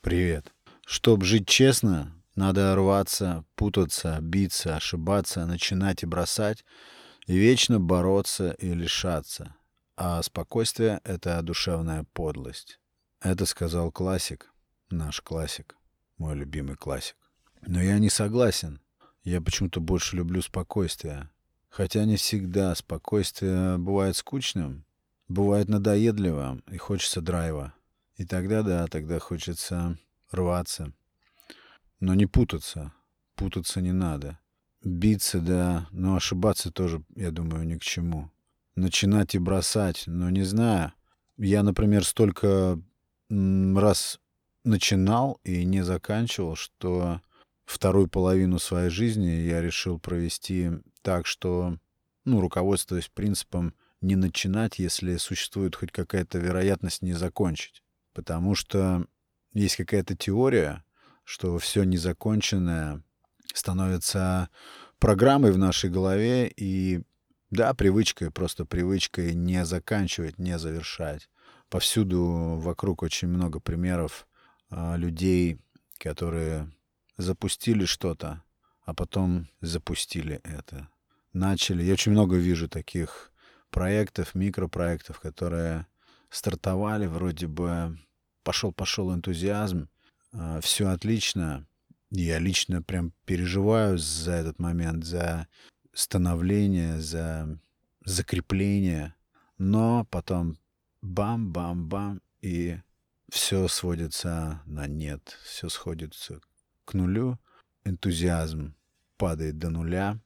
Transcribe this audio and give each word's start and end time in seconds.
Привет. 0.00 0.54
Чтоб 0.86 1.24
жить 1.24 1.48
честно, 1.48 2.14
надо 2.36 2.74
рваться, 2.76 3.44
путаться, 3.56 4.18
биться, 4.22 4.76
ошибаться, 4.76 5.44
начинать 5.44 6.04
и 6.04 6.06
бросать, 6.06 6.64
и 7.26 7.36
вечно 7.36 7.80
бороться 7.80 8.52
и 8.52 8.72
лишаться. 8.74 9.56
А 9.96 10.22
спокойствие— 10.22 11.00
это 11.04 11.42
душевная 11.42 12.06
подлость. 12.12 12.78
Это 13.20 13.44
сказал 13.44 13.90
классик, 13.90 14.52
наш 14.88 15.20
классик, 15.20 15.74
мой 16.16 16.36
любимый 16.36 16.76
классик. 16.76 17.16
Но 17.66 17.82
я 17.82 17.98
не 17.98 18.08
согласен. 18.08 18.80
Я 19.24 19.40
почему-то 19.40 19.80
больше 19.80 20.14
люблю 20.14 20.40
спокойствие. 20.42 21.28
Хотя 21.68 22.04
не 22.04 22.16
всегда 22.16 22.72
спокойствие 22.76 23.78
бывает 23.78 24.16
скучным, 24.16 24.86
бывает 25.26 25.68
надоедливым 25.68 26.62
и 26.70 26.76
хочется 26.76 27.20
драйва. 27.20 27.74
И 28.18 28.24
тогда, 28.24 28.62
да, 28.62 28.86
тогда 28.88 29.20
хочется 29.20 29.96
рваться. 30.32 30.92
Но 32.00 32.14
не 32.14 32.26
путаться. 32.26 32.92
Путаться 33.36 33.80
не 33.80 33.92
надо. 33.92 34.40
Биться, 34.82 35.40
да, 35.40 35.86
но 35.92 36.16
ошибаться 36.16 36.72
тоже, 36.72 37.02
я 37.14 37.30
думаю, 37.30 37.64
ни 37.64 37.76
к 37.76 37.82
чему. 37.82 38.30
Начинать 38.74 39.36
и 39.36 39.38
бросать, 39.38 40.04
но 40.06 40.30
не 40.30 40.42
знаю. 40.42 40.92
Я, 41.36 41.62
например, 41.62 42.04
столько 42.04 42.80
раз 43.30 44.20
начинал 44.64 45.40
и 45.44 45.64
не 45.64 45.84
заканчивал, 45.84 46.56
что 46.56 47.20
вторую 47.66 48.08
половину 48.08 48.58
своей 48.58 48.90
жизни 48.90 49.28
я 49.28 49.62
решил 49.62 50.00
провести 50.00 50.70
так, 51.02 51.26
что, 51.26 51.78
ну, 52.24 52.40
руководствуясь 52.40 53.08
принципом 53.08 53.74
не 54.00 54.16
начинать, 54.16 54.80
если 54.80 55.16
существует 55.18 55.76
хоть 55.76 55.92
какая-то 55.92 56.38
вероятность 56.38 57.02
не 57.02 57.12
закончить. 57.12 57.82
Потому 58.18 58.56
что 58.56 59.06
есть 59.52 59.76
какая-то 59.76 60.16
теория, 60.16 60.82
что 61.22 61.56
все 61.58 61.84
незаконченное 61.84 63.04
становится 63.54 64.50
программой 64.98 65.52
в 65.52 65.58
нашей 65.58 65.88
голове 65.88 66.48
и, 66.48 67.04
да, 67.50 67.74
привычкой, 67.74 68.32
просто 68.32 68.64
привычкой 68.64 69.36
не 69.36 69.64
заканчивать, 69.64 70.36
не 70.36 70.58
завершать. 70.58 71.30
Повсюду 71.68 72.58
вокруг 72.58 73.04
очень 73.04 73.28
много 73.28 73.60
примеров 73.60 74.26
а, 74.68 74.96
людей, 74.96 75.60
которые 75.98 76.72
запустили 77.18 77.84
что-то, 77.84 78.42
а 78.84 78.94
потом 78.94 79.48
запустили 79.60 80.40
это. 80.42 80.88
Начали. 81.32 81.84
Я 81.84 81.92
очень 81.92 82.10
много 82.10 82.34
вижу 82.34 82.68
таких 82.68 83.30
проектов, 83.70 84.34
микропроектов, 84.34 85.20
которые 85.20 85.86
стартовали, 86.30 87.06
вроде 87.06 87.46
бы 87.46 87.96
пошел-пошел 88.48 89.14
энтузиазм, 89.14 89.90
а, 90.32 90.62
все 90.62 90.88
отлично. 90.88 91.66
Я 92.10 92.38
лично 92.38 92.80
прям 92.80 93.12
переживаю 93.26 93.98
за 93.98 94.32
этот 94.32 94.58
момент, 94.58 95.04
за 95.04 95.48
становление, 95.92 96.98
за 96.98 97.60
закрепление. 98.06 99.14
Но 99.58 100.06
потом 100.06 100.56
бам-бам-бам, 101.02 102.22
и 102.40 102.78
все 103.28 103.68
сводится 103.68 104.62
на 104.64 104.86
нет, 104.86 105.36
все 105.44 105.68
сходится 105.68 106.40
к 106.86 106.94
нулю. 106.94 107.38
Энтузиазм 107.84 108.74
падает 109.18 109.58
до 109.58 109.68
нуля, 109.68 110.18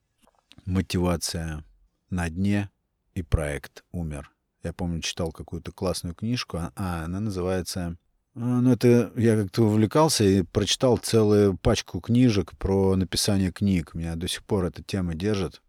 мотивация 0.64 1.64
на 2.08 2.30
дне, 2.30 2.70
и 3.14 3.22
проект 3.24 3.84
умер. 3.90 4.30
Я 4.62 4.72
помню, 4.72 5.00
читал 5.00 5.32
какую-то 5.32 5.72
классную 5.72 6.14
книжку, 6.14 6.58
а, 6.58 6.72
а 6.76 7.04
она 7.04 7.18
называется 7.18 7.96
ну, 8.34 8.72
это 8.72 9.12
я 9.16 9.36
как-то 9.36 9.64
увлекался 9.64 10.24
и 10.24 10.42
прочитал 10.42 10.96
целую 10.96 11.56
пачку 11.58 12.00
книжек 12.00 12.56
про 12.56 12.96
написание 12.96 13.52
книг. 13.52 13.94
Меня 13.94 14.16
до 14.16 14.26
сих 14.28 14.42
пор 14.44 14.64
эта 14.64 14.82
тема 14.82 15.14
держит. 15.14 15.60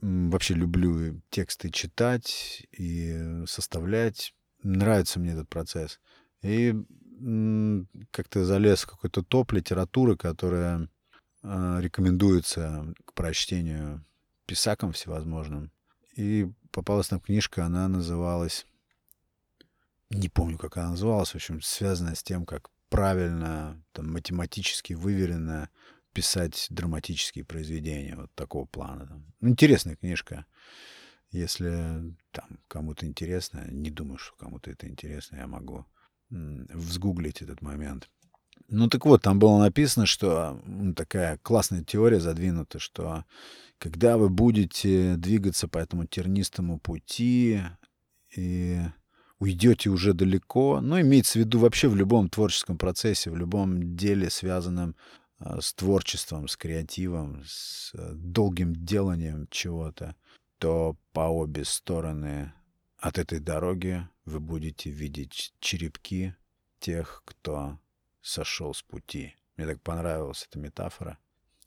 Вообще 0.00 0.54
люблю 0.54 1.20
тексты 1.30 1.70
читать 1.70 2.66
и 2.72 3.44
составлять. 3.46 4.34
Нравится 4.62 5.20
мне 5.20 5.32
этот 5.32 5.48
процесс. 5.48 6.00
И 6.42 6.74
как-то 8.10 8.44
залез 8.44 8.82
в 8.82 8.90
какой-то 8.90 9.22
топ 9.22 9.52
литературы, 9.52 10.16
которая 10.16 10.88
э, 11.42 11.76
рекомендуется 11.80 12.92
к 13.04 13.14
прочтению 13.14 14.04
писакам 14.46 14.92
всевозможным. 14.92 15.70
И 16.16 16.50
попалась 16.70 17.10
нам 17.10 17.20
книжка, 17.20 17.64
она 17.64 17.86
называлась 17.88 18.66
не 20.10 20.28
помню, 20.28 20.58
как 20.58 20.76
она 20.76 20.90
называлась, 20.90 21.30
в 21.30 21.34
общем, 21.36 21.60
связанная 21.60 22.14
с 22.14 22.22
тем, 22.22 22.46
как 22.46 22.70
правильно, 22.88 23.82
там, 23.92 24.12
математически 24.12 24.92
выверенно 24.92 25.70
писать 26.12 26.66
драматические 26.70 27.44
произведения 27.44 28.14
вот 28.16 28.32
такого 28.34 28.66
плана. 28.66 29.22
Интересная 29.40 29.96
книжка. 29.96 30.46
Если 31.30 32.14
там 32.30 32.60
кому-то 32.68 33.06
интересно, 33.06 33.66
не 33.68 33.90
думаю, 33.90 34.18
что 34.18 34.36
кому-то 34.36 34.70
это 34.70 34.88
интересно, 34.88 35.36
я 35.36 35.46
могу 35.48 35.84
взгуглить 36.30 37.42
этот 37.42 37.60
момент. 37.60 38.08
Ну 38.68 38.88
так 38.88 39.04
вот, 39.04 39.22
там 39.22 39.38
было 39.38 39.58
написано, 39.58 40.06
что 40.06 40.62
такая 40.96 41.38
классная 41.38 41.82
теория 41.82 42.20
задвинута, 42.20 42.78
что 42.78 43.24
когда 43.78 44.16
вы 44.16 44.28
будете 44.28 45.16
двигаться 45.16 45.68
по 45.68 45.78
этому 45.78 46.06
тернистому 46.06 46.78
пути 46.78 47.60
и 48.36 48.80
уйдете 49.44 49.90
уже 49.90 50.14
далеко. 50.14 50.80
Ну, 50.80 50.98
имеется 51.00 51.38
в 51.38 51.42
виду 51.42 51.58
вообще 51.58 51.88
в 51.88 51.96
любом 51.96 52.30
творческом 52.30 52.78
процессе, 52.78 53.30
в 53.30 53.36
любом 53.36 53.94
деле, 53.94 54.30
связанном 54.30 54.96
а, 55.38 55.60
с 55.60 55.74
творчеством, 55.74 56.48
с 56.48 56.56
креативом, 56.56 57.42
с 57.46 57.92
а, 57.94 58.12
долгим 58.14 58.74
деланием 58.74 59.46
чего-то, 59.50 60.16
то 60.58 60.96
по 61.12 61.28
обе 61.28 61.64
стороны 61.66 62.54
от 62.98 63.18
этой 63.18 63.38
дороги 63.38 64.08
вы 64.24 64.40
будете 64.40 64.88
видеть 64.88 65.52
черепки 65.60 66.34
тех, 66.80 67.22
кто 67.26 67.78
сошел 68.22 68.72
с 68.72 68.82
пути. 68.82 69.34
Мне 69.58 69.66
так 69.66 69.82
понравилась 69.82 70.46
эта 70.48 70.58
метафора. 70.58 71.18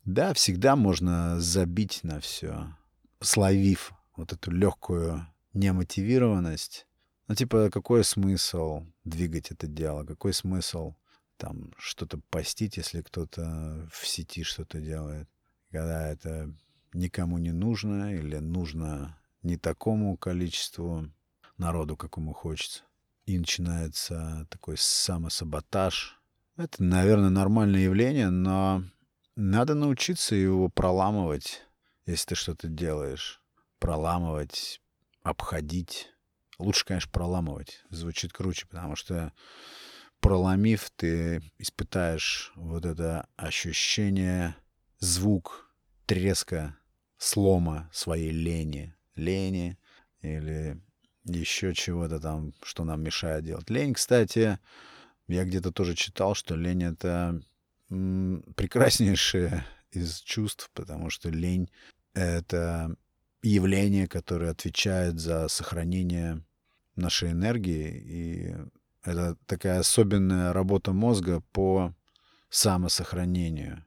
Да, 0.04 0.34
всегда 0.34 0.76
можно 0.76 1.40
забить 1.40 2.00
на 2.02 2.20
все, 2.22 2.74
словив 3.22 3.94
вот 4.16 4.34
эту 4.34 4.50
легкую 4.50 5.28
немотивированность, 5.54 6.87
ну, 7.28 7.36
типа, 7.36 7.70
какой 7.70 8.04
смысл 8.04 8.86
двигать 9.04 9.52
это 9.52 9.68
дело? 9.68 10.06
Какой 10.06 10.34
смысл 10.34 10.96
там 11.38 11.74
что-то 11.78 12.20
постить, 12.30 12.78
если 12.78 13.02
кто-то 13.02 13.90
в 13.92 14.08
сети 14.08 14.44
что-то 14.44 14.80
делает? 14.80 15.28
Когда 15.72 16.08
это 16.08 16.54
никому 16.94 17.38
не 17.38 17.52
нужно 17.52 18.16
или 18.16 18.38
нужно 18.38 19.18
не 19.44 19.58
такому 19.58 20.16
количеству 20.18 21.12
народу, 21.58 21.98
как 21.98 22.18
ему 22.18 22.34
хочется. 22.34 22.84
И 23.26 23.38
начинается 23.38 24.48
такой 24.50 24.78
самосаботаж. 24.78 26.20
Это, 26.56 26.82
наверное, 26.82 27.30
нормальное 27.30 27.82
явление, 27.82 28.30
но 28.30 28.84
надо 29.36 29.76
научиться 29.76 30.34
его 30.34 30.70
проламывать, 30.70 31.62
если 32.06 32.30
ты 32.30 32.36
что-то 32.36 32.68
делаешь. 32.70 33.42
Проламывать, 33.80 34.82
обходить 35.24 36.10
Лучше, 36.60 36.86
конечно, 36.86 37.12
проламывать. 37.12 37.84
Звучит 37.90 38.34
круче, 38.34 38.66
потому 38.68 38.96
что 38.96 39.32
проломив, 40.20 40.90
ты 40.96 41.42
испытаешь 41.58 42.52
вот 42.56 42.86
это 42.86 43.28
ощущение, 43.36 44.56
звук 45.00 45.72
треска, 46.06 46.78
слома 47.18 47.90
своей 47.94 48.32
лени. 48.32 48.96
Лени 49.16 49.78
или 50.22 50.82
еще 51.26 51.74
чего-то 51.74 52.20
там, 52.20 52.54
что 52.64 52.84
нам 52.84 53.02
мешает 53.02 53.44
делать. 53.44 53.70
Лень, 53.70 53.94
кстати, 53.94 54.60
я 55.28 55.44
где-то 55.44 55.72
тоже 55.72 55.96
читал, 55.96 56.34
что 56.36 56.56
лень— 56.56 56.84
это 56.86 57.40
прекраснейшее 57.90 59.66
из 59.92 60.20
чувств, 60.22 60.70
потому 60.74 61.10
что 61.10 61.30
лень— 61.30 61.70
это 62.14 62.96
явление, 63.48 64.08
которое 64.08 64.52
отвечает 64.52 65.20
за 65.20 65.48
сохранение 65.48 66.44
нашей 66.96 67.32
энергии. 67.32 68.04
И 68.06 68.56
это 69.04 69.38
такая 69.46 69.80
особенная 69.80 70.54
работа 70.54 70.94
мозга 70.94 71.42
по 71.52 71.94
самосохранению. 72.50 73.84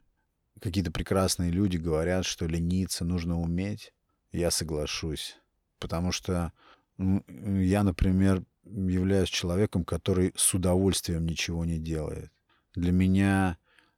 Какие-то 0.61 0.91
прекрасные 0.91 1.51
люди 1.51 1.77
говорят, 1.77 2.25
что 2.25 2.47
лениться 2.47 3.05
нужно 3.05 3.41
уметь. 3.41 3.93
Я 4.33 4.51
соглашусь. 4.51 5.37
Потому 5.79 6.12
что 6.12 6.53
я, 6.99 7.83
например, 7.83 8.45
являюсь 8.65 9.31
человеком, 9.31 9.85
который 9.85 10.33
с 10.37 10.53
удовольствием 10.53 11.25
ничего 11.25 11.65
не 11.65 11.79
делает. 11.79 12.31
Для 12.75 12.93
меня 12.93 13.57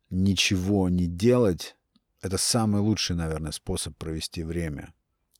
ничего 0.08 0.88
не 0.88 1.06
делать— 1.06 1.76
это 2.22 2.38
самый 2.38 2.80
лучший, 2.80 3.16
наверное, 3.16 3.50
способ 3.50 3.96
провести 3.96 4.44
время. 4.44 4.94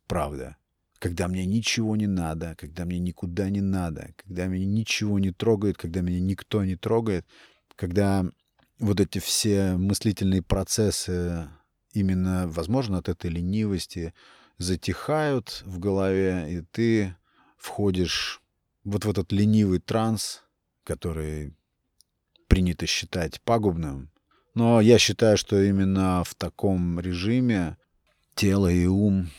Правда 0.06 0.56
когда 1.02 1.26
мне 1.26 1.44
ничего 1.46 1.96
не 1.96 2.06
надо, 2.06 2.54
когда 2.56 2.84
мне 2.84 3.00
никуда 3.00 3.50
не 3.50 3.60
надо, 3.60 4.14
когда 4.16 4.46
меня 4.46 4.66
ничего 4.66 5.19
не 5.19 5.32
трогает, 5.32 5.76
когда 5.76 6.00
меня 6.00 6.20
никто 6.20 6.64
не 6.64 6.76
трогает, 6.76 7.26
когда 7.75 8.25
вот 8.78 9.00
эти 9.00 9.19
все 9.19 9.72
мыслительные 9.72 10.43
процессы 10.43 11.49
именно, 11.93 12.46
возможно, 12.46 12.99
от 12.99 13.08
этой 13.08 13.31
ленивости 13.31 14.14
затихают 14.58 15.64
в 15.66 15.81
голове, 15.81 16.46
и 16.48 16.60
ты 16.70 17.16
входишь 17.56 18.40
вот 18.84 19.05
в 19.05 19.10
этот 19.10 19.32
ленивый 19.32 19.81
транс, 19.81 20.44
который 20.84 21.52
принято 22.46 22.87
считать 22.87 23.40
пагубным. 23.40 24.12
Но 24.55 24.81
я 24.81 24.98
считаю, 25.00 25.37
что 25.37 25.60
именно 25.60 26.22
в 26.25 26.37
таком 26.37 27.00
режиме 27.00 27.76
тело 28.37 28.69
и 28.69 28.87
ум 28.87 29.31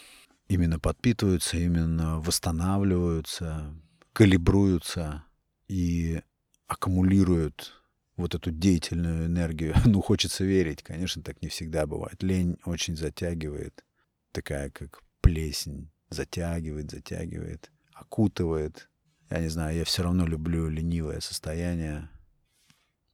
именно 0.48 0.80
подпитываются, 0.80 1.58
именно 1.58 2.20
восстанавливаются, 2.20 3.76
калибруются 4.14 5.26
и 5.68 6.22
аккумулируют 6.68 7.84
вот 8.16 8.36
эту 8.36 8.52
деятельную 8.52 9.26
энергию. 9.26 9.74
Ну, 9.86 10.02
хочется 10.02 10.44
верить. 10.44 10.84
Конечно, 10.84 11.22
так 11.24 11.42
не 11.42 11.50
всегда 11.50 11.86
бывает. 11.86 12.22
Лень 12.22 12.58
очень 12.66 12.96
затягивает. 12.96 13.84
Такая, 14.32 14.70
как 14.70 15.02
плесень. 15.22 15.92
Затягивает, 16.10 16.92
затягивает, 16.92 17.72
окутывает. 17.94 18.90
Я 19.32 19.40
не 19.40 19.50
знаю, 19.50 19.76
я 19.76 19.84
все 19.84 20.04
равно 20.04 20.28
люблю 20.28 20.70
ленивое 20.70 21.22
состояние. 21.22 22.10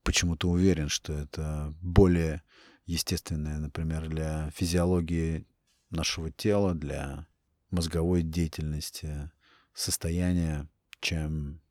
Почему-то 0.04 0.50
уверен, 0.50 0.90
что 0.90 1.14
это 1.14 1.74
более 1.81 2.42
естественное, 2.86 3.60
например, 3.60 4.10
для 4.10 4.50
физиологии 4.52 5.46
нашего 5.89 6.31
тела, 6.31 6.74
для 6.74 7.27
мозговой 7.71 8.24
деятельности 8.24 9.31
состояние, 9.74 10.68
чем 11.00 11.62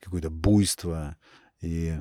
какое-то 0.00 0.30
буйство 0.30 1.16
и 1.60 2.00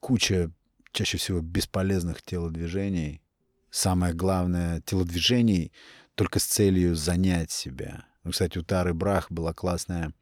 куча 0.00 0.50
чаще 0.92 1.18
всего 1.18 1.40
бесполезных 1.40 2.22
телодвижений. 2.22 3.22
Самое 3.70 4.14
главное, 4.14 4.80
телодвижений 4.82 5.72
только 6.14 6.38
с 6.38 6.44
целью 6.44 6.96
занять 6.96 7.50
себя. 7.50 8.06
Ну, 8.24 8.30
кстати, 8.30 8.58
у 8.58 8.62
Тары 8.62 8.94
Брах 8.94 9.30
была 9.30 9.52
классная 9.52 10.12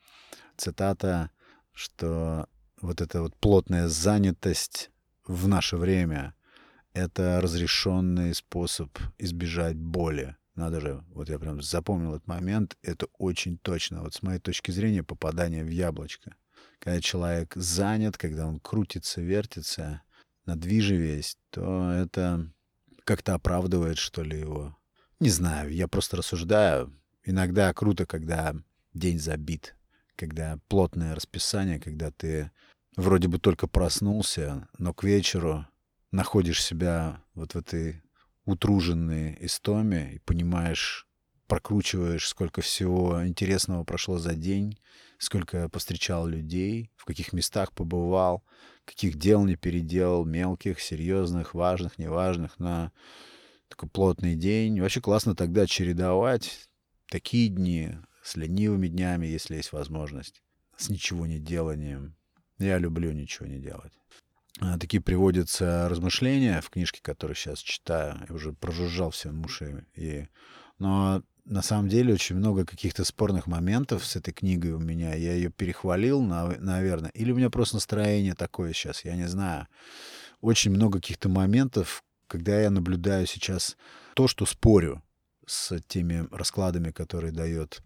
цитата, 0.56 1.30
что 1.72 2.48
вот 2.80 3.00
эта 3.00 3.22
вот 3.22 3.36
плотная 3.36 3.88
занятость 3.88 4.90
в 5.26 5.48
наше 5.48 5.76
время— 5.76 6.34
это 6.92 7.40
разрешенный 7.40 8.34
способ 8.34 8.96
избежать 9.18 9.76
боли. 9.76 10.36
Надо 10.56 10.80
же, 10.80 11.04
вот 11.08 11.28
я 11.28 11.38
прям 11.38 11.62
запомнил 11.62 12.14
этот 12.14 12.26
момент, 12.26 12.76
это 12.82 13.06
очень 13.18 13.58
точно. 13.58 14.02
Вот 14.02 14.14
с 14.14 14.22
моей 14.22 14.40
точки 14.40 14.72
зрения 14.72 15.02
попадание 15.02 15.64
в 15.64 15.68
яблочко— 15.68 16.34
когда 16.78 17.00
человек 17.00 17.52
занят, 17.56 18.16
когда 18.16 18.46
он 18.46 18.60
крутится, 18.60 19.20
вертится, 19.20 20.02
на 20.44 20.56
движе 20.56 20.96
весь, 20.96 21.36
то 21.50 21.90
это 21.90 22.48
как-то 23.04 23.34
оправдывает, 23.34 23.98
что 23.98 24.22
ли, 24.22 24.38
его. 24.38 24.76
Не 25.18 25.30
знаю, 25.30 25.72
я 25.72 25.88
просто 25.88 26.16
рассуждаю. 26.16 26.92
Иногда 27.24 27.72
круто, 27.74 28.06
когда 28.06 28.54
день 28.94 29.18
забит, 29.18 29.74
когда 30.14 30.58
плотное 30.68 31.14
расписание, 31.14 31.80
когда 31.80 32.10
ты 32.10 32.52
вроде 32.96 33.28
бы 33.28 33.38
только 33.38 33.66
проснулся, 33.66 34.68
но 34.78 34.94
к 34.94 35.02
вечеру 35.02 35.66
находишь 36.12 36.62
себя 36.62 37.22
вот 37.34 37.54
в 37.54 37.58
этой 37.58 38.02
утруженной 38.46 39.36
истоме 39.40 40.14
и 40.14 40.18
понимаешь, 40.20 41.06
прокручиваешь, 41.46 42.26
сколько 42.26 42.60
всего 42.60 43.26
интересного 43.26 43.84
прошло 43.84 44.18
за 44.18 44.34
день, 44.34 44.78
сколько 45.18 45.68
повстречал 45.68 46.26
людей, 46.26 46.90
в 46.96 47.04
каких 47.04 47.32
местах 47.32 47.72
побывал, 47.72 48.44
каких 48.84 49.16
дел 49.16 49.44
не 49.44 49.56
переделал, 49.56 50.24
мелких, 50.24 50.80
серьезных, 50.80 51.54
важных, 51.54 51.98
неважных, 51.98 52.58
на 52.58 52.92
такой 53.68 53.88
плотный 53.88 54.36
день. 54.36 54.80
Вообще 54.80 55.00
классно 55.00 55.34
тогда 55.34 55.66
чередовать 55.66 56.68
такие 57.08 57.48
дни 57.48 57.96
с 58.22 58.36
ленивыми 58.36 58.88
днями, 58.88 59.26
если 59.26 59.56
есть 59.56 59.72
возможность, 59.72 60.42
с 60.76 60.88
ничего 60.88 61.26
не 61.26 61.38
деланием. 61.38 62.16
Я 62.58 62.78
люблю 62.78 63.12
ничего 63.12 63.46
не 63.46 63.58
делать. 63.58 63.92
А, 64.60 64.78
такие 64.78 65.02
приводятся 65.02 65.88
размышления 65.88 66.60
в 66.60 66.70
книжке, 66.70 67.00
которую 67.02 67.36
сейчас 67.36 67.58
читаю. 67.58 68.18
Я 68.28 68.34
уже 68.34 68.52
прожужжал 68.52 69.10
все 69.10 69.30
уши. 69.30 69.86
И... 69.94 70.26
Но 70.78 71.22
на 71.44 71.62
самом 71.62 71.88
деле 71.88 72.14
очень 72.14 72.36
много 72.36 72.64
каких-то 72.64 73.04
спорных 73.04 73.46
моментов 73.46 74.04
с 74.04 74.16
этой 74.16 74.32
книгой 74.32 74.72
у 74.72 74.78
меня. 74.78 75.14
Я 75.14 75.34
ее 75.34 75.50
перехвалил, 75.50 76.22
наверное. 76.22 77.10
Или 77.10 77.32
у 77.32 77.36
меня 77.36 77.50
просто 77.50 77.76
настроение 77.76 78.34
такое 78.34 78.72
сейчас, 78.72 79.04
я 79.04 79.14
не 79.14 79.28
знаю. 79.28 79.66
Очень 80.40 80.72
много 80.72 81.00
каких-то 81.00 81.28
моментов, 81.28 82.02
когда 82.26 82.58
я 82.60 82.70
наблюдаю 82.70 83.26
сейчас 83.26 83.76
то, 84.14 84.26
что 84.26 84.46
спорю 84.46 85.02
с 85.46 85.78
теми 85.86 86.26
раскладами, 86.30 86.90
которые 86.90 87.32
дает 87.32 87.82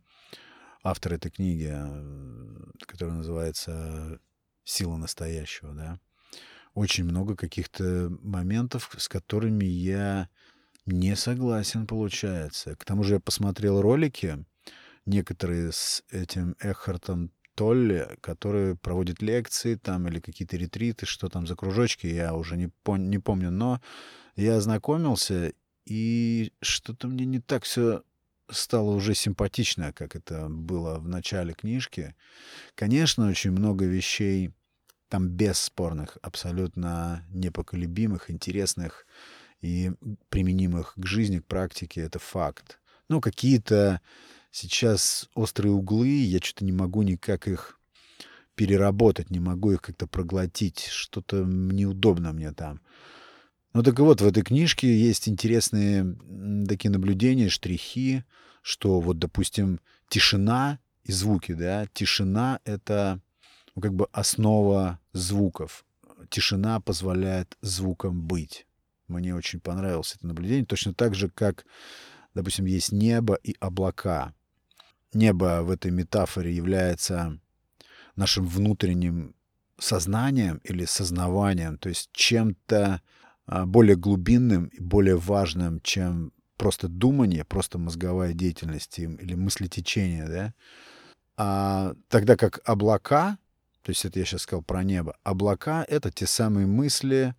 автор 0.82 1.14
этой 1.14 1.30
книги, 1.30 1.68
э, 1.70 2.86
которая 2.86 3.16
называется 3.16 4.20
«Сила 4.64 4.96
настоящего», 4.96 5.74
да. 5.74 5.98
Очень 6.74 7.04
много 7.04 7.36
каких-то 7.36 8.10
моментов, 8.22 8.94
с 8.96 9.08
которыми 9.08 9.64
я 9.64 10.28
не 10.86 11.16
согласен, 11.16 11.86
получается. 11.86 12.76
К 12.76 12.84
тому 12.84 13.02
же 13.02 13.14
я 13.14 13.20
посмотрел 13.20 13.80
ролики, 13.80 14.44
некоторые 15.06 15.72
с 15.72 16.02
этим 16.10 16.56
Эхартом 16.60 17.32
Толли, 17.54 18.08
который 18.20 18.76
проводит 18.76 19.20
лекции 19.20 19.74
там 19.74 20.08
или 20.08 20.20
какие-то 20.20 20.56
ретриты, 20.56 21.06
что 21.06 21.28
там 21.28 21.46
за 21.46 21.56
кружочки, 21.56 22.06
я 22.06 22.34
уже 22.34 22.56
не, 22.56 22.70
пон- 22.84 23.08
не 23.08 23.18
помню. 23.18 23.50
Но 23.50 23.80
я 24.36 24.56
ознакомился, 24.56 25.52
и 25.84 26.52
что-то 26.62 27.08
мне 27.08 27.26
не 27.26 27.40
так 27.40 27.64
все 27.64 28.02
стало 28.48 28.90
уже 28.90 29.14
симпатично, 29.14 29.92
как 29.92 30.16
это 30.16 30.48
было 30.48 30.98
в 30.98 31.08
начале 31.08 31.52
книжки. 31.52 32.14
Конечно, 32.74 33.28
очень 33.28 33.50
много 33.50 33.84
вещей 33.84 34.52
там 35.10 35.28
бесспорных, 35.28 36.16
абсолютно 36.22 37.26
непоколебимых, 37.30 38.30
интересных, 38.30 39.06
и 39.60 39.92
применимых 40.30 40.94
к 40.96 41.06
жизни, 41.06 41.38
к 41.38 41.46
практике, 41.46 42.00
это 42.00 42.18
факт. 42.18 42.80
Ну, 43.08 43.20
какие-то 43.20 44.00
сейчас 44.50 45.28
острые 45.34 45.72
углы, 45.72 46.08
я 46.08 46.38
что-то 46.38 46.64
не 46.64 46.72
могу 46.72 47.02
никак 47.02 47.46
их 47.46 47.78
переработать, 48.54 49.30
не 49.30 49.40
могу 49.40 49.72
их 49.72 49.82
как-то 49.82 50.06
проглотить. 50.06 50.88
Что-то 50.90 51.44
неудобно 51.44 52.32
мне 52.32 52.52
там. 52.52 52.80
Ну 53.72 53.82
так 53.82 53.98
вот, 54.00 54.20
в 54.20 54.26
этой 54.26 54.42
книжке 54.42 54.98
есть 54.98 55.28
интересные 55.28 56.16
такие 56.66 56.90
наблюдения, 56.90 57.48
штрихи, 57.48 58.24
что 58.62 59.00
вот, 59.00 59.18
допустим, 59.18 59.80
тишина 60.08 60.80
и 61.04 61.12
звуки, 61.12 61.52
да, 61.52 61.86
тишина— 61.92 62.60
это 62.64 63.20
ну, 63.80 63.88
как 63.88 63.94
бы 63.94 64.08
основа 64.12 64.98
звуков. 65.12 65.84
Тишина 66.28 66.80
позволяет 66.80 67.56
звукам 67.62 68.22
быть. 68.22 68.66
Мне 69.08 69.34
очень 69.34 69.58
понравилось 69.60 70.14
это 70.16 70.26
наблюдение. 70.26 70.66
Точно 70.66 70.92
так 70.92 71.14
же, 71.14 71.30
как, 71.30 71.64
допустим, 72.34 72.66
есть 72.66 72.92
небо 72.92 73.38
и 73.42 73.56
облака. 73.58 74.34
Небо 75.14 75.62
в 75.62 75.70
этой 75.70 75.90
метафоре 75.90 76.54
является 76.54 77.38
нашим 78.16 78.46
внутренним 78.46 79.34
сознанием 79.78 80.58
или 80.58 80.84
сознаванием, 80.84 81.78
то 81.78 81.88
есть 81.88 82.10
чем-то 82.12 83.00
а, 83.46 83.66
более 83.66 83.96
глубинным 83.96 84.66
и 84.66 84.78
более 84.78 85.16
важным, 85.16 85.80
чем 85.80 86.32
просто 86.58 86.86
думание, 86.86 87.44
просто 87.44 87.78
мозговая 87.78 88.34
деятельность 88.34 88.98
или 88.98 89.34
мыслетечение, 89.34 90.28
да? 90.28 90.54
А 91.38 91.94
тогда 92.08 92.36
как 92.36 92.60
облака, 92.68 93.38
то 93.82 93.90
есть 93.90 94.04
это 94.04 94.18
я 94.18 94.24
сейчас 94.24 94.42
сказал 94.42 94.62
про 94.62 94.82
небо, 94.82 95.16
облака— 95.22 95.84
это 95.88 96.10
те 96.10 96.26
самые 96.26 96.66
мысли, 96.66 97.34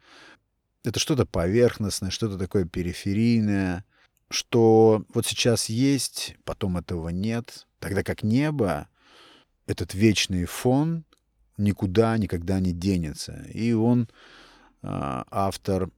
это 0.83 0.99
что-то 0.99 1.25
поверхностное, 1.25 2.09
что-то 2.09 2.37
такое 2.37 2.65
периферийное, 2.65 3.85
что 4.29 5.05
вот 5.13 5.25
сейчас 5.25 5.69
есть, 5.69 6.35
потом 6.43 6.77
этого 6.77 7.09
нет, 7.09 7.67
тогда 7.79 8.03
как 8.03 8.23
небо, 8.23 8.87
этот 9.67 9.93
вечный 9.93 10.45
фон 10.45 11.05
никуда 11.57 12.17
никогда 12.17 12.59
не 12.59 12.71
денется. 12.71 13.45
И 13.53 13.73
он, 13.73 14.09
а, 14.81 15.25
автор, 15.29 15.91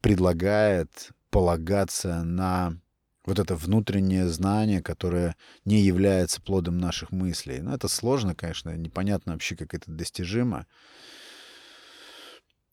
предлагает 0.00 1.10
полагаться 1.30 2.22
на 2.22 2.79
вот 3.24 3.38
это 3.38 3.54
внутреннее 3.54 4.28
знание, 4.28 4.82
которое 4.82 5.36
не 5.64 5.80
является 5.80 6.40
плодом 6.40 6.78
наших 6.78 7.10
мыслей. 7.12 7.60
Ну, 7.60 7.72
это 7.72 7.88
сложно, 7.88 8.34
конечно, 8.34 8.76
непонятно 8.76 9.32
вообще, 9.32 9.56
как 9.56 9.74
это 9.74 9.90
достижимо. 9.90 10.66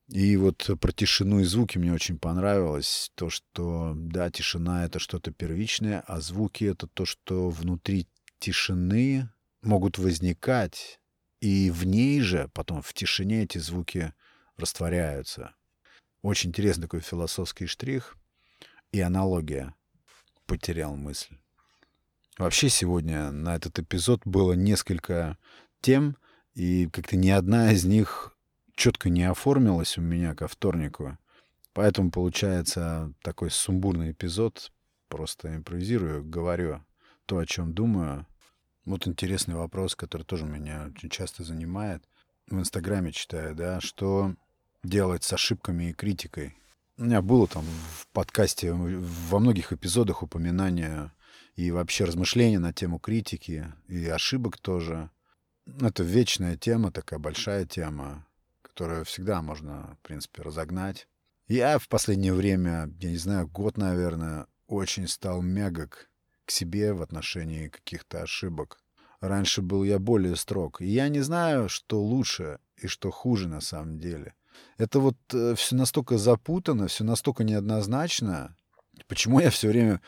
И 0.10 0.38
вот 0.38 0.70
про 0.80 0.92
тишину 0.94 1.42
и 1.42 1.44
звуки 1.44 1.78
мне 1.78 1.92
очень 1.92 2.18
понравилось. 2.18 3.12
То, 3.16 3.30
что, 3.30 3.94
да, 3.96 4.32
тишина— 4.32 4.86
это 4.86 5.00
что-то 5.00 5.32
первичное, 5.32 6.02
а 6.08 6.22
звуки— 6.22 6.64
это 6.66 6.88
то, 6.88 7.06
что 7.06 7.50
внутри 7.50 8.08
тишины 8.40 9.30
могут 9.62 9.98
возникать, 9.98 11.02
и 11.42 11.70
в 11.72 11.86
ней 11.86 12.22
же, 12.22 12.50
потом 12.54 12.82
в 12.82 12.94
тишине 12.94 13.44
эти 13.44 13.58
звуки 13.58 14.14
растворяются. 14.56 15.54
Очень 16.22 16.50
интересный 16.50 16.84
такой 16.84 17.02
философский 17.02 17.68
штрих 17.68 18.16
и 18.92 19.02
аналогия. 19.02 19.76
Потерял 20.48 20.96
мысль. 20.96 21.38
Вообще 22.38 22.70
сегодня 22.70 23.32
на 23.32 23.56
этот 23.56 23.78
эпизод 23.80 24.22
было 24.26 24.54
несколько 24.54 25.38
тем, 25.82 26.18
и 26.56 26.88
как-то 26.88 27.18
ни 27.18 27.30
одна 27.30 27.72
из 27.74 27.86
них 27.86 28.36
четко 28.76 29.10
не 29.10 29.24
оформилась 29.24 29.98
у 29.98 30.02
меня 30.02 30.34
ко 30.36 30.48
вторнику. 30.48 31.18
Поэтому 31.74 32.10
получается 32.10 33.14
такой 33.22 33.52
сумбурный 33.52 34.12
эпизод. 34.12 34.72
Просто 35.10 35.56
импровизирую, 35.56 36.24
говорю 36.24 36.84
то, 37.28 37.38
о 37.38 37.46
чем 37.46 37.74
думаю. 37.74 38.26
Вот 38.86 39.08
интересный 39.08 39.56
вопрос, 39.56 39.96
который 39.96 40.24
тоже 40.24 40.46
меня 40.46 40.92
очень 40.96 41.10
часто 41.10 41.44
занимает. 41.44 42.04
В 42.48 42.58
Инстаграме 42.58 43.12
читаю, 43.12 43.54
да, 43.54 43.82
что 43.82 44.34
делать 44.84 45.24
с 45.24 45.34
ошибками 45.34 45.90
и 45.90 45.94
критикой. 45.94 46.56
У 47.00 47.04
меня 47.04 47.22
было 47.22 47.48
там 47.48 47.64
в 47.64 48.08
подкасте 48.08 48.74
во 48.74 49.38
многих 49.38 49.72
эпизодах 49.72 50.24
упоминания 50.24 51.14
и 51.56 51.70
вообще 51.70 52.06
размышления 52.06 52.58
на 52.58 52.74
тему 52.74 52.98
критики 52.98 53.72
и 53.88 54.08
ошибок 54.08 54.58
тоже. 54.58 55.12
Это 55.80 56.02
вечная 56.02 56.58
тема, 56.58 56.92
такая 56.92 57.20
большая 57.20 57.66
тема, 57.66 58.26
которую 58.64 59.06
всегда 59.06 59.44
можно, 59.44 59.96
в 60.02 60.08
принципе, 60.08 60.42
разогнать. 60.42 61.08
Я 61.48 61.78
в 61.78 61.88
последнее 61.88 62.34
время, 62.34 62.92
я 63.00 63.12
не 63.12 63.18
знаю, 63.18 63.48
год, 63.48 63.78
наверное, 63.78 64.48
очень 64.66 65.08
стал 65.08 65.44
мягок 65.44 66.10
к 66.46 66.52
себе 66.52 66.94
в 66.94 67.04
отношении 67.04 67.68
каких-то 67.68 68.24
ошибок. 68.24 68.80
Раньше 69.22 69.62
был 69.62 69.84
я 69.84 70.00
более 70.00 70.36
строг. 70.36 70.82
И 70.82 70.88
я 70.88 71.10
не 71.10 71.20
знаю, 71.20 71.70
что 71.70 72.02
лучше 72.02 72.58
и 72.76 72.88
что 72.88 73.12
хуже 73.12 73.48
на 73.48 73.62
самом 73.62 74.00
деле. 74.00 74.34
Это 74.78 75.00
вот 75.00 75.18
э, 75.34 75.56
все 75.56 75.76
настолько 75.76 76.18
запутано, 76.18 76.88
все 76.88 77.04
настолько 77.04 77.44
неоднозначно. 77.44 78.56
Почему 79.08 79.40
я 79.40 79.50
все 79.50 79.68
время 79.70 80.02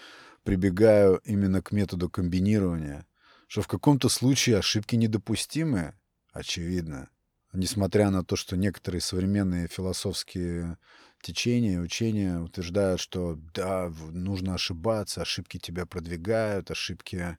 прибегаю 0.43 1.21
именно 1.25 1.61
к 1.61 1.71
методу 1.71 2.09
комбинирования? 2.09 3.05
Что 3.47 3.61
в 3.61 3.67
каком-то 3.67 4.09
случае 4.09 4.57
ошибки 4.57 4.95
недопустимы, 4.95 5.95
очевидно. 6.31 7.09
Несмотря 7.51 8.11
на 8.11 8.23
то, 8.23 8.35
что 8.35 8.55
некоторые 8.55 9.01
современные 9.01 9.67
философские 9.67 10.77
течения, 11.21 11.81
учения 11.81 12.39
утверждают, 12.39 13.01
что 13.01 13.39
да, 13.53 13.91
нужно 14.11 14.53
ошибаться, 14.53 15.21
ошибки 15.21 15.57
тебя 15.57 15.85
продвигают, 15.85 16.69
ошибки 16.69 17.37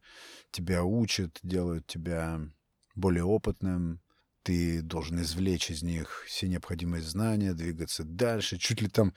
тебя 0.50 0.82
учат, 0.82 1.38
делают 1.42 1.86
тебя 1.86 2.40
более 2.96 3.24
опытным, 3.24 4.00
ты 4.42 4.82
должен 4.82 5.20
извлечь 5.20 5.70
из 5.70 5.82
них 5.82 6.24
все 6.26 6.48
необходимые 6.48 7.02
знания, 7.02 7.52
двигаться 7.52 8.04
дальше. 8.04 8.58
Чуть 8.58 8.80
ли 8.80 8.88
там 8.88 9.12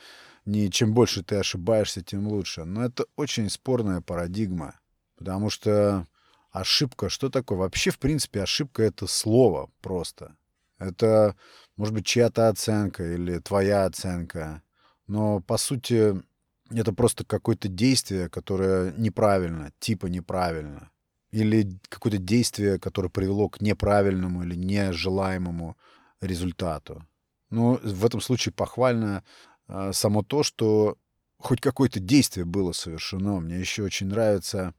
не 0.46 0.70
чем 0.70 0.94
больше 0.94 1.24
ты 1.24 1.36
ошибаешься, 1.36 2.02
тем 2.02 2.28
лучше. 2.28 2.66
Но 2.66 2.84
это 2.84 3.06
очень 3.16 3.50
спорная 3.50 4.02
парадигма, 4.02 4.80
потому 5.18 5.50
что 5.50 6.08
ошибка, 6.52 7.10
что 7.10 7.30
такое? 7.30 7.58
Вообще, 7.58 7.92
в 7.92 8.00
принципе, 8.00 8.42
ошибка— 8.42 8.84
это 8.84 9.08
слово 9.08 9.70
просто. 9.82 10.36
Это, 10.78 11.36
может 11.78 11.94
быть, 11.94 12.06
чья-то 12.06 12.50
оценка 12.50 13.14
или 13.14 13.40
твоя 13.40 13.86
оценка. 13.86 14.62
Но, 15.08 15.40
по 15.40 15.58
сути, 15.58 16.22
это 16.70 16.92
просто 16.94 17.26
какое-то 17.26 17.70
действие, 17.70 18.30
которое 18.30 18.92
неправильно, 18.98 19.72
типа 19.80 20.08
неправильно 20.08 20.92
или 21.34 21.80
какое-то 21.90 22.20
действие, 22.20 22.80
которое 22.80 23.10
привело 23.10 23.50
к 23.50 23.60
неправильному 23.60 24.44
или 24.44 24.56
нежелаемому 24.56 25.76
результату. 26.22 27.04
Но 27.50 27.80
в 27.84 28.06
этом 28.06 28.22
случае 28.22 28.54
похвально 28.54 29.24
э, 29.68 29.92
само 29.94 30.22
то, 30.22 30.44
что 30.44 30.98
хоть 31.40 31.60
какое-то 31.60 32.00
действие 32.00 32.46
было 32.46 32.72
совершено. 32.72 33.40
Мне 33.40 33.60
еще 33.60 33.82
очень 33.84 34.08
нравится 34.08 34.76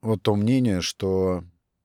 вот 0.00 0.22
то 0.22 0.34
мнение, 0.34 0.80
что 0.80 1.44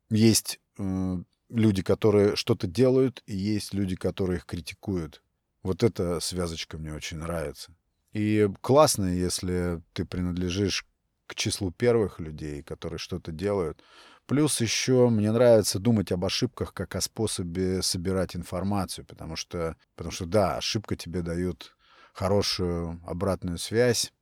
есть 0.10 0.60
э, 0.78 1.18
люди, 1.50 1.84
которые 1.84 2.38
что-то 2.38 2.66
делают, 2.66 3.22
и 3.26 3.36
есть 3.36 3.74
люди, 3.74 3.98
которые 3.98 4.38
их 4.38 4.46
критикуют. 4.46 5.22
Вот 5.64 5.84
эта 5.84 6.22
связочка 6.22 6.78
мне 6.78 6.94
очень 6.94 7.18
нравится. 7.18 7.74
И 8.14 8.50
классно, 8.62 9.06
если 9.06 9.82
ты 9.92 10.06
принадлежишь 10.06 10.86
к 11.28 11.36
числу 11.36 11.72
первых 11.72 12.20
людей, 12.20 12.64
которые 12.64 13.00
что-то 13.00 13.32
делают, 13.32 13.82
Плюс 14.26 14.62
еще 14.62 15.10
мне 15.10 15.32
нравится 15.32 15.80
думать 15.80 16.12
об 16.12 16.24
ошибках 16.24 16.74
как 16.74 16.96
о 16.96 17.02
способе 17.02 17.82
собирать 17.82 18.36
информацию, 18.36 19.06
потому 19.06 19.36
что, 19.36 19.76
потому 19.96 20.12
что 20.12 20.26
да, 20.26 20.58
ошибка 20.58 20.96
тебе 20.96 21.22
дает 21.22 21.76
хорошую 22.14 23.02
обратную 23.06 23.58
связь 23.58 24.14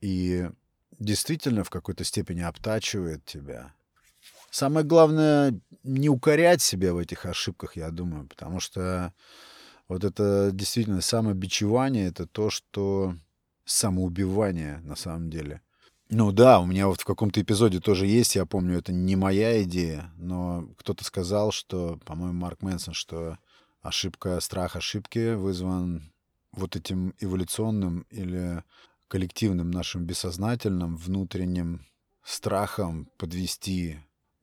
и 0.00 0.48
действительно 0.98 1.64
в 1.64 1.70
какой-то 1.70 2.02
степени 2.04 2.40
обтачивает 2.40 3.24
тебя. 3.26 3.74
Самое 4.50 4.86
главное 4.86 5.60
не 5.82 6.08
укорять 6.08 6.62
себя 6.62 6.94
в 6.94 6.98
этих 6.98 7.26
ошибках, 7.26 7.76
я 7.76 7.90
думаю, 7.90 8.26
потому 8.26 8.58
что 8.58 9.12
вот 9.86 10.02
это 10.02 10.50
действительно 10.52 11.02
самобичевание, 11.02 12.08
это 12.08 12.26
то, 12.26 12.48
что 12.48 13.14
самоубивание 13.66 14.78
на 14.78 14.96
самом 14.96 15.28
деле— 15.28 15.60
ну 16.10 16.32
да, 16.32 16.60
у 16.60 16.66
меня 16.66 16.88
вот 16.88 17.00
в 17.00 17.04
каком-то 17.04 17.40
эпизоде 17.40 17.80
тоже 17.80 18.06
есть, 18.06 18.34
я 18.34 18.44
помню, 18.44 18.78
это 18.78 18.92
не 18.92 19.14
моя 19.14 19.62
идея, 19.62 20.12
но 20.16 20.68
кто-то 20.76 21.04
сказал, 21.04 21.52
что, 21.52 21.98
по-моему, 22.04 22.34
Марк 22.34 22.62
Мэнсон, 22.62 22.94
что 22.94 23.38
ошибка, 23.80 24.40
страх 24.40 24.74
ошибки 24.74 25.34
вызван 25.34 26.12
вот 26.52 26.74
этим 26.74 27.14
эволюционным 27.20 28.06
или 28.10 28.64
коллективным 29.06 29.70
нашим 29.70 30.04
бессознательным 30.04 30.96
внутренним 30.96 31.86
страхом 32.24 33.08
подвести 33.16 33.98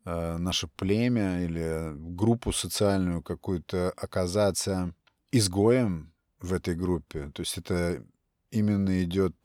э, 0.05 0.37
наше 0.37 0.67
племя 0.67 1.43
или 1.43 1.93
группу 1.95 2.53
социальную 2.53 3.21
какую-то 3.21 3.91
оказаться 3.91 4.93
изгоем 5.31 6.13
в 6.39 6.53
этой 6.53 6.75
группе. 6.75 7.29
То 7.33 7.41
есть 7.41 7.57
это 7.57 8.05
именно 8.51 9.03
идет 9.03 9.35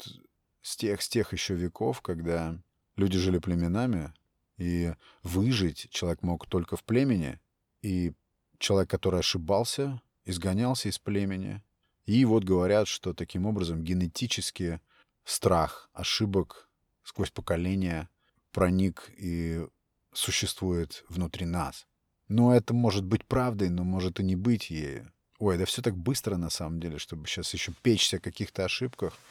с 0.63 0.77
тех, 0.77 1.03
с 1.03 1.09
тех 1.09 1.33
еще 1.33 1.55
веков, 1.55 2.01
когда 2.01 2.59
люди 2.97 3.19
жили 3.19 3.39
племенами, 3.39 4.13
и 4.57 4.95
выжить 5.23 5.89
человек 5.91 6.23
мог 6.23 6.47
только 6.47 6.77
в 6.77 6.85
племени, 6.85 7.41
и 7.83 8.13
человек, 8.59 8.89
который 8.89 9.21
ошибался, 9.21 10.01
изгонялся 10.25 10.89
из 10.89 10.99
племени. 10.99 11.63
И 12.07 12.25
вот 12.25 12.45
говорят, 12.45 12.89
что 12.89 13.13
таким 13.13 13.47
образом 13.47 13.83
генетически 13.83 14.81
страх 15.25 15.91
ошибок 15.93 16.69
сквозь 17.03 17.31
поколения 17.31 18.09
проник 18.53 19.11
и 19.17 19.67
существует 20.13 21.05
внутри 21.09 21.47
нас. 21.47 21.87
Но 22.29 22.55
это 22.55 22.73
может 22.73 23.05
быть 23.05 23.25
правдой, 23.25 23.69
но 23.69 23.83
может 23.83 24.21
и 24.21 24.23
не 24.23 24.37
быть 24.37 24.71
ею. 24.71 25.13
Ой, 25.39 25.59
да 25.59 25.65
все 25.65 25.83
так 25.83 25.97
быстро 25.97 26.37
на 26.37 26.51
самом 26.51 26.79
деле, 26.79 26.99
чтобы 26.99 27.27
сейчас 27.27 27.53
еще 27.53 27.73
печься 27.83 28.19
о 28.19 28.21
каких-то 28.21 28.65
ошибках— 28.65 29.19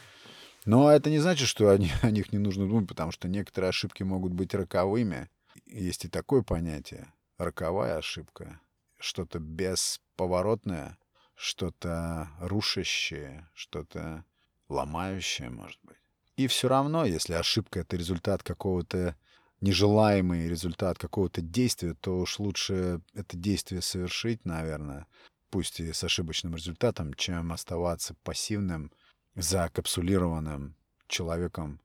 но 0.65 0.91
это 0.91 1.09
не 1.09 1.19
значит, 1.19 1.47
что 1.47 1.69
они, 1.69 1.91
о 2.01 2.11
них 2.11 2.31
не 2.31 2.39
нужно 2.39 2.67
думать, 2.67 2.87
потому 2.87 3.11
что 3.11 3.27
некоторые 3.27 3.69
ошибки 3.69 4.03
могут 4.03 4.33
быть 4.33 4.53
роковыми. 4.53 5.29
Есть 5.65 6.05
и 6.05 6.09
такое 6.09 6.43
понятие. 6.43 7.11
Роковая 7.37 7.97
ошибка. 7.97 8.59
Что-то 8.97 9.39
бесповоротное, 9.39 10.97
что-то 11.35 12.29
рушащее, 12.39 13.49
что-то 13.53 14.23
ломающее, 14.69 15.49
может 15.49 15.79
быть. 15.83 15.97
И 16.37 16.47
все 16.47 16.67
равно, 16.67 17.05
если 17.05 17.33
ошибка— 17.33 17.79
это 17.81 17.97
результат 17.97 18.43
какого-то 18.43 19.15
нежелаемый 19.59 20.47
результат 20.47 20.97
какого-то 20.97 21.41
действия, 21.41 21.93
то 21.93 22.19
уж 22.19 22.39
лучше 22.39 23.01
это 23.13 23.37
действие 23.37 23.81
совершить, 23.81 24.43
наверное, 24.45 25.07
пусть 25.49 25.79
и 25.79 25.93
с 25.93 26.03
ошибочным 26.03 26.55
результатом, 26.55 27.13
чем 27.13 27.51
оставаться 27.51 28.15
пассивным 28.23 28.91
закапсулированным 29.35 30.75
человеком, 31.07 31.81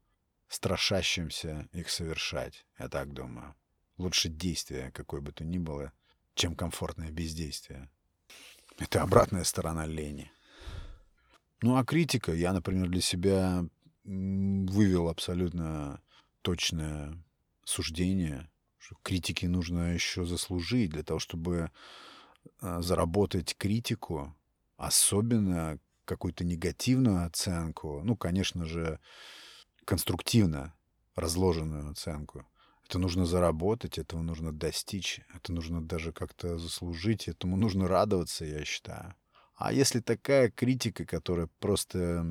страшащимся 0.48 1.68
их 1.72 1.90
совершать, 1.90 2.66
я 2.78 2.88
так 2.88 3.12
думаю. 3.12 3.54
Лучше 3.98 4.28
действие, 4.28 4.90
какое 4.92 5.20
бы 5.20 5.32
то 5.32 5.44
ни 5.44 5.58
было, 5.58 5.92
чем 6.34 6.54
комфортное 6.54 7.10
бездействие. 7.10 7.90
Это 8.78 9.02
обратная 9.02 9.44
сторона 9.44 9.86
лени. 9.86 10.30
Ну 11.62 11.76
а 11.76 11.84
критика, 11.84 12.32
я, 12.32 12.52
например, 12.52 12.88
для 12.88 13.00
себя 13.00 13.64
вывел 14.04 15.08
абсолютно 15.08 16.02
точное 16.42 17.18
суждение, 17.64 18.50
что 18.78 18.96
критике 19.02 19.48
нужно 19.48 19.94
еще 19.94 20.24
заслужить 20.26 20.90
для 20.90 21.02
того, 21.02 21.18
чтобы 21.18 21.72
а, 22.60 22.82
заработать 22.82 23.56
критику, 23.56 24.36
особенно 24.76 25.80
какую-то 26.06 26.44
негативную 26.44 27.26
оценку, 27.26 28.00
ну, 28.02 28.16
конечно 28.16 28.64
же, 28.64 28.98
конструктивно 29.84 30.74
разложенную 31.14 31.90
оценку. 31.90 32.46
Это 32.88 32.98
нужно 32.98 33.26
заработать, 33.26 33.98
этого 33.98 34.22
нужно 34.22 34.52
достичь, 34.52 35.20
это 35.34 35.52
нужно 35.52 35.82
даже 35.82 36.12
как-то 36.12 36.58
заслужить, 36.58 37.28
этому 37.28 37.56
нужно 37.56 37.88
радоваться, 37.88 38.44
я 38.44 38.64
считаю. 38.64 39.14
А 39.56 39.72
если 39.72 40.00
такая 40.00 40.50
критика, 40.50 41.04
которая 41.04 41.48
просто 41.58 42.24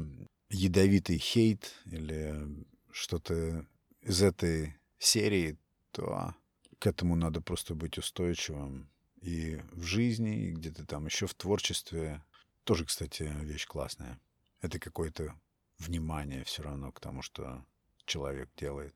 ядовитый 0.50 1.17
хейт 1.17 1.74
или 1.86 2.65
что-то 2.91 3.65
из 4.01 4.22
этой 4.22 4.75
серии, 4.98 5.58
то 5.91 6.36
к 6.79 6.88
этому 6.88 7.15
надо 7.15 7.41
просто 7.41 7.75
быть 7.75 7.98
устойчивым 7.98 8.89
и 9.22 9.60
в 9.72 9.84
жизни, 9.84 10.48
и 10.48 10.51
где-то 10.51 10.86
там 10.86 11.05
еще 11.08 11.25
в 11.25 11.34
творчестве. 11.34 12.24
Тоже, 12.66 12.84
кстати, 12.84 13.32
вещь 13.42 13.68
классная. 13.68 14.20
Это 14.60 14.80
какое-то 14.80 15.40
внимание 15.78 16.44
все 16.44 16.64
равно 16.64 16.92
к 16.92 17.00
тому, 17.00 17.22
что 17.22 17.64
человек 18.06 18.50
делает. 18.58 18.96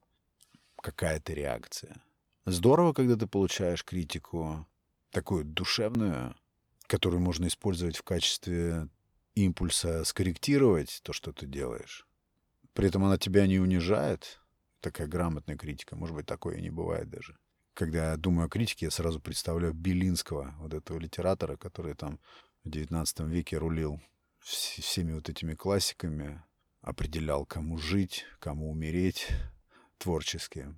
Какая-то 0.81 1.33
реакция. 1.33 2.01
Здорово, 2.45 2.93
когда 2.93 3.15
ты 3.15 3.27
получаешь 3.27 3.85
критику 3.85 4.65
такую 5.11 5.45
душевную, 5.45 6.35
которую 6.87 7.21
можно 7.21 7.45
использовать 7.45 7.95
в 7.95 8.01
качестве 8.01 8.89
импульса 9.35 10.03
скорректировать 10.03 11.01
то, 11.03 11.13
что 11.13 11.31
ты 11.31 11.45
делаешь. 11.45 12.07
При 12.73 12.87
этом 12.87 13.05
она 13.05 13.19
тебя 13.19 13.45
не 13.45 13.59
унижает. 13.59 14.39
Такая 14.79 15.05
грамотная 15.05 15.57
критика. 15.57 15.95
Может 15.95 16.15
быть, 16.15 16.25
такое 16.25 16.57
и 16.57 16.61
не 16.61 16.71
бывает 16.71 17.07
даже. 17.11 17.37
Когда 17.75 18.11
я 18.11 18.17
думаю 18.17 18.47
о 18.47 18.49
критике, 18.49 18.87
я 18.87 18.91
сразу 18.91 19.19
представляю 19.19 19.73
Белинского, 19.73 20.55
вот 20.57 20.73
этого 20.73 20.97
литератора, 20.97 21.55
который 21.55 21.93
там 21.93 22.19
в 22.63 22.69
XIX 22.69 23.27
веке 23.27 23.57
рулил 23.57 24.01
всеми 24.39 25.13
вот 25.13 25.29
этими 25.29 25.53
классиками, 25.53 26.41
определял, 26.81 27.45
кому 27.45 27.77
жить, 27.77 28.25
кому 28.39 28.71
умереть 28.71 29.27
творчески. 29.97 30.73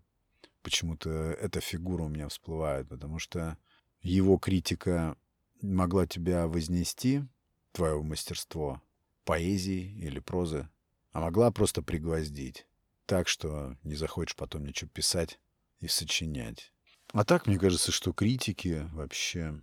Почему-то 0.61 1.09
эта 1.09 1.61
фигура 1.61 2.03
у 2.03 2.09
меня 2.09 2.27
всплывает, 2.27 2.87
потому 2.89 3.19
что 3.19 3.57
его 4.01 4.37
критика 4.37 5.17
могла 5.61 6.07
тебя 6.07 6.47
вознести, 6.47 7.23
твое 7.71 8.01
мастерство, 8.01 8.81
поэзии 9.23 9.95
или 9.99 10.19
прозы, 10.19 10.69
а 11.11 11.21
могла 11.21 11.51
просто 11.51 11.81
пригвоздить 11.81 12.67
так, 13.05 13.27
что 13.27 13.75
не 13.83 13.95
захочешь 13.95 14.35
потом 14.35 14.65
ничего 14.65 14.89
писать 14.89 15.39
и 15.79 15.87
сочинять. 15.87 16.71
А 17.11 17.25
так, 17.25 17.45
мне 17.45 17.59
кажется, 17.59 17.91
что 17.91 18.13
критики 18.13 18.87
вообще, 18.93 19.61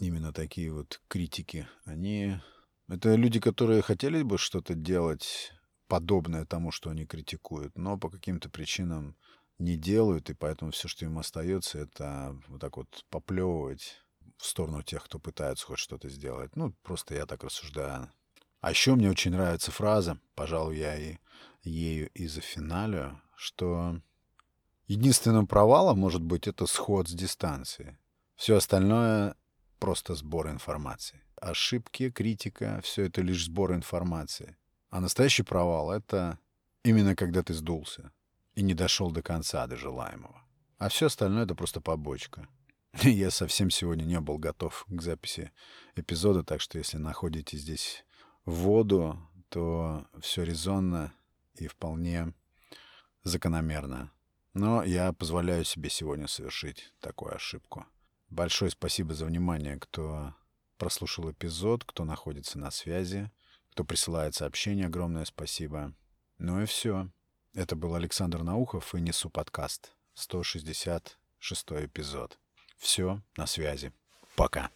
именно 0.00 0.32
такие 0.32 0.72
вот 0.72 1.00
критики, 1.08 1.68
они... 1.84 2.40
Это 2.88 3.14
люди, 3.14 3.38
которые 3.38 3.82
хотели 3.82 4.22
бы 4.22 4.36
что-то 4.36 4.74
делать 4.74 5.52
подобное 5.86 6.44
тому, 6.44 6.72
что 6.72 6.90
они 6.90 7.06
критикуют, 7.06 7.76
но 7.76 7.96
по 7.96 8.10
каким-то 8.10 8.50
причинам 8.50 9.16
не 9.58 9.76
делают, 9.76 10.30
и 10.30 10.34
поэтому 10.34 10.72
все, 10.72 10.88
что 10.88 11.04
им 11.04 11.18
остается, 11.18 11.78
это 11.78 12.36
вот 12.48 12.60
так 12.60 12.76
вот 12.76 13.04
поплевывать 13.10 14.02
в 14.38 14.46
сторону 14.46 14.82
тех, 14.82 15.04
кто 15.04 15.18
пытается 15.20 15.66
хоть 15.66 15.78
что-то 15.78 16.08
сделать. 16.08 16.56
Ну, 16.56 16.72
просто 16.82 17.14
я 17.14 17.26
так 17.26 17.44
рассуждаю. 17.44 18.10
А 18.60 18.70
еще 18.70 18.94
мне 18.94 19.10
очень 19.10 19.30
нравится 19.30 19.70
фраза, 19.70 20.18
пожалуй, 20.34 20.78
я 20.78 20.96
и 20.96 21.18
ею 21.62 22.10
и 22.10 22.26
зафиналю, 22.26 23.20
что 23.36 24.00
единственным 24.86 25.46
провалом 25.46 25.98
может 25.98 26.22
быть 26.22 26.48
это 26.48 26.66
сход 26.66 27.08
с 27.08 27.12
дистанции. 27.12 27.98
Все 28.34 28.56
остальное— 28.56 29.36
просто 29.80 30.14
сбор 30.14 30.48
информации. 30.48 31.20
Ошибки, 31.40 32.10
критика— 32.10 32.80
все 32.84 33.06
это 33.06 33.22
лишь 33.22 33.46
сбор 33.46 33.74
информации. 33.74 34.56
А 34.90 35.00
настоящий 35.00 35.42
провал— 35.42 35.90
это 35.92 36.38
именно 36.84 37.16
когда 37.16 37.42
ты 37.42 37.54
сдулся 37.54 38.12
и 38.54 38.62
не 38.62 38.74
дошел 38.74 39.10
до 39.10 39.22
конца, 39.22 39.66
до 39.66 39.76
желаемого. 39.76 40.44
А 40.78 40.88
все 40.88 41.06
остальное— 41.06 41.44
это 41.44 41.54
просто 41.54 41.80
побочка. 41.80 42.46
Я 43.02 43.30
совсем 43.30 43.70
сегодня 43.70 44.04
не 44.04 44.20
был 44.20 44.38
готов 44.38 44.84
к 44.88 45.02
записи 45.02 45.50
эпизода, 45.96 46.44
так 46.44 46.60
что 46.60 46.78
если 46.78 46.98
находите 46.98 47.56
здесь 47.56 48.04
воду, 48.44 49.18
то 49.48 50.06
все 50.20 50.44
резонно 50.44 51.12
и 51.54 51.66
вполне 51.66 52.34
закономерно. 53.22 54.12
Но 54.52 54.82
я 54.82 55.12
позволяю 55.12 55.64
себе 55.64 55.90
сегодня 55.90 56.26
совершить 56.26 56.92
такую 57.00 57.34
ошибку. 57.34 57.86
Большое 58.30 58.70
спасибо 58.70 59.12
за 59.12 59.26
внимание, 59.26 59.76
кто 59.76 60.34
прослушал 60.78 61.30
эпизод, 61.32 61.84
кто 61.84 62.04
находится 62.04 62.60
на 62.60 62.70
связи, 62.70 63.30
кто 63.72 63.84
присылает 63.84 64.36
сообщения, 64.36 64.86
огромное 64.86 65.24
спасибо. 65.24 65.92
Ну 66.38 66.62
и 66.62 66.66
все. 66.66 67.10
Это 67.54 67.74
был 67.74 67.96
Александр 67.96 68.44
Наухов 68.44 68.94
и 68.94 69.00
Несу 69.00 69.30
подкаст. 69.30 69.96
166 70.14 71.66
эпизод. 71.72 72.38
Все, 72.78 73.20
на 73.36 73.46
связи. 73.46 73.92
Пока. 74.36 74.70